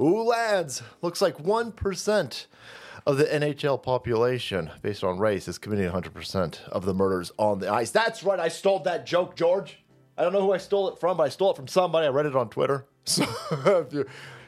[0.00, 2.46] Ooh, lads, looks like 1%
[3.06, 7.70] of the NHL population, based on race, is committing 100% of the murders on the
[7.70, 7.90] ice.
[7.90, 9.78] That's right, I stole that joke, George.
[10.16, 12.06] I don't know who I stole it from, but I stole it from somebody.
[12.06, 12.86] I read it on Twitter.
[13.06, 13.24] So
[13.64, 14.04] if you,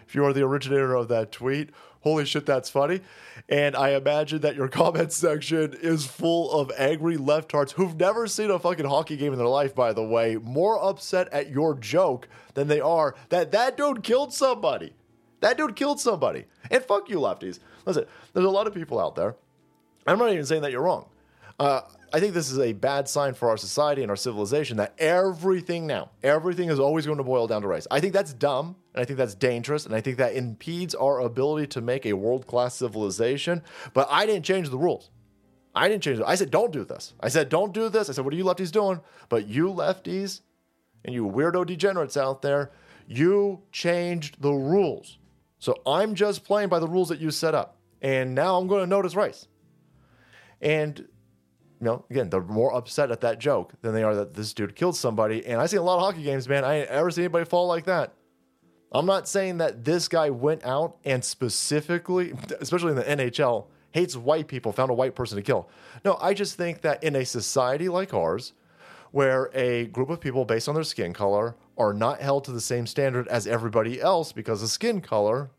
[0.07, 3.01] if you are the originator of that tweet, holy shit, that's funny.
[3.49, 8.51] And I imagine that your comment section is full of angry leftards who've never seen
[8.51, 12.29] a fucking hockey game in their life, by the way, more upset at your joke
[12.55, 14.93] than they are that that dude killed somebody.
[15.43, 16.47] That dude killed somebody.
[16.71, 17.59] And fuck you, lefties.
[17.85, 19.37] Listen, there's a lot of people out there.
[20.07, 21.09] I'm not even saying that you're wrong.
[21.59, 21.83] Uh,
[22.13, 25.87] I think this is a bad sign for our society and our civilization that everything
[25.87, 27.87] now, everything is always going to boil down to race.
[27.91, 31.21] I think that's dumb, and I think that's dangerous, and I think that impedes our
[31.21, 33.63] ability to make a world class civilization.
[33.95, 35.11] But I didn't change the rules.
[35.75, 36.25] I didn't change it.
[36.27, 37.15] I said, don't do this.
[37.21, 38.09] I said, don't do this.
[38.09, 39.01] I said, what are you lefties doing?
[39.29, 40.43] But you lefties
[41.05, 42.71] and you weirdo degenerates out there,
[43.09, 45.19] you changed the rules.
[45.63, 47.77] So I'm just playing by the rules that you set up.
[48.01, 49.47] And now I'm going to notice Rice.
[50.61, 51.07] And, you
[51.79, 54.97] know, again, they're more upset at that joke than they are that this dude killed
[54.97, 55.47] somebody.
[55.47, 56.65] And I see a lot of hockey games, man.
[56.65, 58.13] I ain't ever seen anybody fall like that.
[58.91, 64.17] I'm not saying that this guy went out and specifically, especially in the NHL, hates
[64.17, 65.71] white people, found a white person to kill.
[66.05, 68.53] No, I just think that in a society like ours,
[69.13, 72.61] where a group of people based on their skin color are not held to the
[72.61, 75.51] same standard as everybody else because of skin color,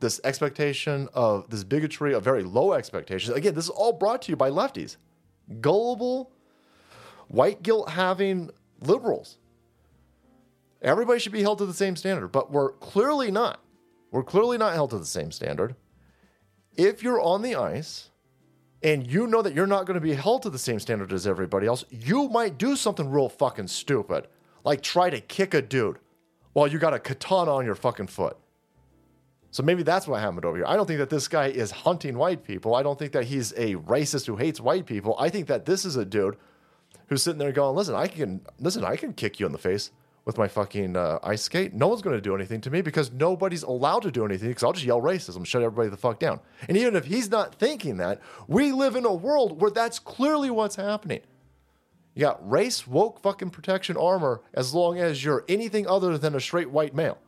[0.00, 3.36] this expectation of this bigotry of very low expectations.
[3.36, 4.96] Again, this is all brought to you by lefties,
[5.60, 6.32] gullible,
[7.28, 9.38] white guilt having liberals.
[10.82, 13.60] Everybody should be held to the same standard, but we're clearly not.
[14.10, 15.76] We're clearly not held to the same standard.
[16.76, 18.10] If you're on the ice
[18.82, 21.26] and you know that you're not going to be held to the same standard as
[21.26, 24.26] everybody else, you might do something real fucking stupid,
[24.64, 25.98] like try to kick a dude
[26.52, 28.36] while you got a katana on your fucking foot.
[29.50, 30.66] So maybe that's what happened over here.
[30.66, 32.74] I don't think that this guy is hunting white people.
[32.74, 35.14] I don't think that he's a racist who hates white people.
[35.18, 36.36] I think that this is a dude
[37.06, 39.92] who's sitting there going, "Listen, I can listen, I can kick you in the face
[40.24, 41.74] with my fucking uh, ice skate.
[41.74, 44.64] No one's going to do anything to me because nobody's allowed to do anything because
[44.64, 46.40] I'll just yell racism, shut everybody the fuck down.
[46.68, 50.50] And even if he's not thinking that, we live in a world where that's clearly
[50.50, 51.20] what's happening.
[52.14, 56.40] You got race woke fucking protection armor as long as you're anything other than a
[56.40, 57.18] straight white male.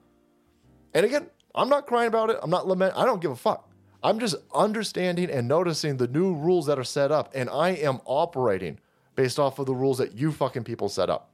[0.95, 2.39] And again, I'm not crying about it.
[2.43, 2.99] I'm not lamenting.
[2.99, 3.69] I don't give a fuck.
[4.03, 8.01] I'm just understanding and noticing the new rules that are set up, and I am
[8.05, 8.79] operating
[9.17, 11.33] based off of the rules that you fucking people set up.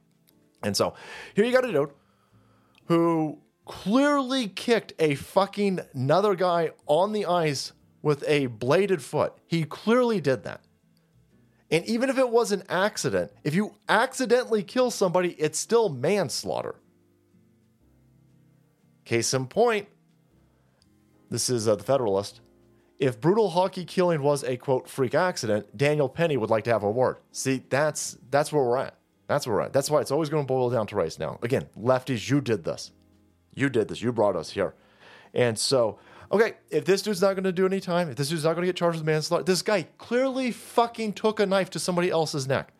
[0.63, 0.95] And so
[1.35, 1.91] here you got a dude
[2.85, 9.33] who clearly kicked a fucking another guy on the ice with a bladed foot.
[9.45, 10.61] He clearly did that.
[11.71, 16.75] And even if it was an accident, if you accidentally kill somebody, it's still manslaughter.
[19.05, 19.87] Case in point,
[21.29, 22.41] this is uh, the Federalist.
[22.99, 26.83] If brutal hockey killing was a quote freak accident, Daniel Penny would like to have
[26.83, 27.17] a word.
[27.31, 28.95] See, that's that's where we're at.
[29.27, 29.73] That's where we're at.
[29.73, 31.39] That's why it's always going to boil down to race now.
[31.41, 32.91] Again, lefties, you did this.
[33.55, 34.01] You did this.
[34.01, 34.75] You brought us here.
[35.33, 35.97] And so,
[36.33, 38.63] okay, if this dude's not going to do any time, if this dude's not going
[38.63, 42.47] to get charged with manslaughter, this guy clearly fucking took a knife to somebody else's
[42.47, 42.73] neck.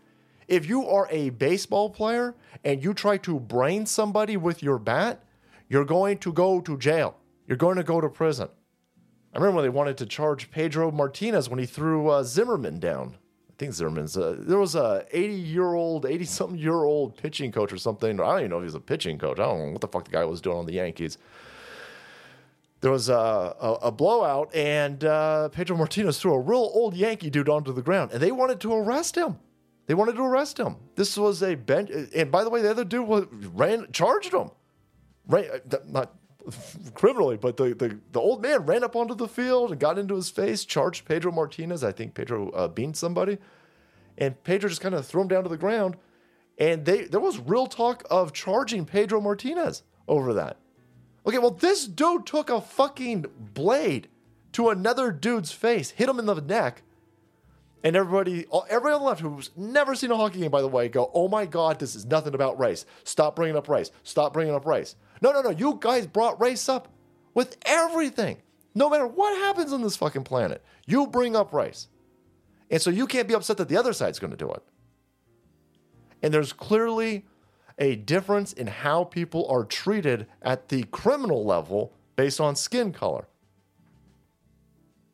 [0.47, 5.23] If you are a baseball player and you try to brain somebody with your bat,
[5.69, 7.15] you're going to go to jail.
[7.47, 8.49] You're going to go to prison.
[9.33, 13.17] I remember when they wanted to charge Pedro Martinez when he threw uh, Zimmerman down.
[13.49, 14.17] I think Zimmerman's.
[14.17, 18.19] Uh, there was a 80 year old, 80 something year old pitching coach or something.
[18.19, 19.39] I don't even know if he's a pitching coach.
[19.39, 21.17] I don't know what the fuck the guy was doing on the Yankees.
[22.83, 27.29] There was a, a, a blowout, and uh, Pedro Martinez threw a real old Yankee
[27.29, 29.39] dude onto the ground, and they wanted to arrest him.
[29.85, 30.75] They wanted to arrest him.
[30.95, 34.51] This was a bench, and by the way, the other dude was, ran charged him,
[35.29, 36.15] ran, uh, not
[36.93, 40.15] criminally, but the, the, the old man ran up onto the field and got into
[40.15, 41.85] his face, charged Pedro Martinez.
[41.85, 43.37] I think Pedro uh, beamed somebody,
[44.17, 45.95] and Pedro just kind of threw him down to the ground.
[46.57, 50.57] And they there was real talk of charging Pedro Martinez over that.
[51.25, 54.09] Okay, well, this dude took a fucking blade
[54.53, 56.83] to another dude's face, hit him in the neck,
[57.83, 60.87] and everybody, everybody on the left who's never seen a hockey game, by the way,
[60.87, 62.85] go, "Oh my god, this is nothing about race.
[63.03, 63.91] Stop bringing up race.
[64.03, 65.49] Stop bringing up race." No, no, no.
[65.49, 66.87] You guys brought race up
[67.33, 68.37] with everything.
[68.75, 71.87] No matter what happens on this fucking planet, you bring up race.
[72.71, 74.63] And so you can't be upset that the other side's going to do it.
[76.21, 77.25] And there's clearly
[77.77, 83.27] a difference in how people are treated at the criminal level based on skin color.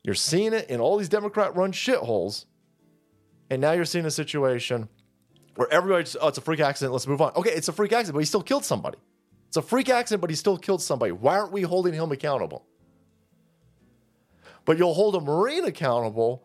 [0.04, 2.46] You're seeing it in all these Democrat run shitholes.
[3.50, 4.90] And now you're seeing a situation
[5.56, 6.94] where everybody's, oh, it's a freak accident.
[6.94, 7.34] Let's move on.
[7.36, 8.98] Okay, it's a freak accident, but he still killed somebody.
[9.48, 11.12] It's a freak accident, but he still killed somebody.
[11.12, 12.66] Why aren't we holding him accountable?
[14.66, 16.44] But you'll hold a Marine accountable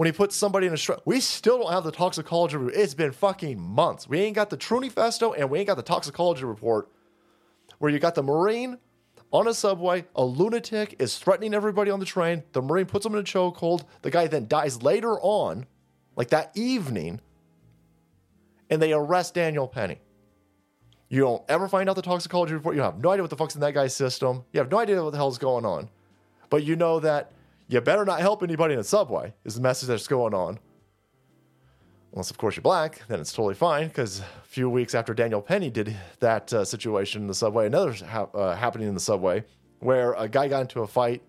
[0.00, 1.00] when he puts somebody in a strike.
[1.04, 2.74] We still don't have the toxicology report.
[2.74, 4.08] It's been fucking months.
[4.08, 6.90] We ain't got the Tranifesto and we ain't got the toxicology report
[7.80, 8.78] where you got the Marine
[9.30, 12.44] on a subway, a lunatic is threatening everybody on the train.
[12.52, 13.82] The Marine puts him in a chokehold.
[14.00, 15.66] The guy then dies later on,
[16.16, 17.20] like that evening,
[18.70, 20.00] and they arrest Daniel Penny.
[21.10, 22.74] You don't ever find out the toxicology report.
[22.74, 24.46] You have no idea what the fuck's in that guy's system.
[24.54, 25.90] You have no idea what the hell's going on.
[26.48, 27.32] But you know that
[27.70, 30.58] you better not help anybody in a subway, is the message that's going on.
[32.12, 33.86] Unless, of course, you're black, then it's totally fine.
[33.86, 37.92] Because a few weeks after Daniel Penny did that uh, situation in the subway, another
[37.92, 39.44] ha- uh, happening in the subway
[39.78, 41.22] where a guy got into a fight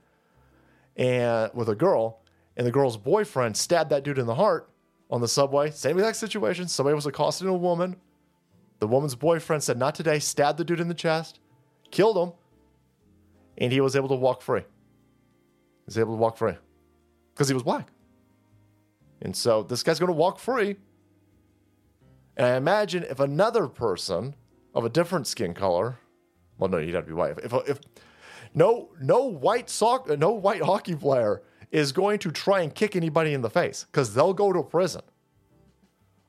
[0.97, 2.21] and with a girl,
[2.57, 4.69] and the girl's boyfriend stabbed that dude in the heart
[5.11, 5.69] on the subway.
[5.69, 6.67] Same exact situation.
[6.67, 7.95] Somebody was accosting a woman.
[8.79, 11.39] The woman's boyfriend said, "Not today." Stabbed the dude in the chest,
[11.91, 12.33] killed him,
[13.59, 14.63] and he was able to walk free.
[15.85, 16.53] Was able to walk free
[17.33, 17.89] because he was black.
[19.21, 20.77] And so this guy's going to walk free.
[22.37, 24.35] And I imagine if another person
[24.73, 25.97] of a different skin color,
[26.57, 27.37] well, no, you'd have to be white.
[27.43, 27.79] If, if
[28.53, 31.41] no no white sock, no white hockey player
[31.71, 35.01] is going to try and kick anybody in the face because they'll go to prison.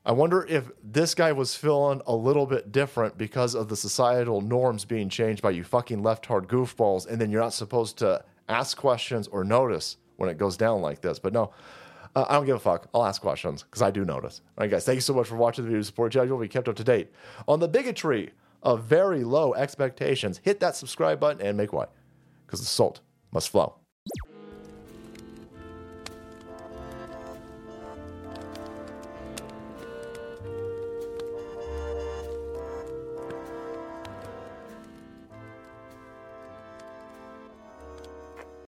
[0.05, 4.41] I wonder if this guy was feeling a little bit different because of the societal
[4.41, 8.23] norms being changed by you fucking left hard goofballs, and then you're not supposed to
[8.49, 11.19] ask questions or notice when it goes down like this.
[11.19, 11.51] But no,
[12.15, 12.87] uh, I don't give a fuck.
[12.93, 14.41] I'll ask questions because I do notice.
[14.57, 15.81] All right, guys, thank you so much for watching the video.
[15.81, 17.11] Support Judge will be kept up to date
[17.47, 18.31] on the bigotry
[18.61, 20.39] of very low expectations.
[20.43, 21.85] Hit that subscribe button and make way
[22.45, 23.01] because the salt
[23.31, 23.82] must flow.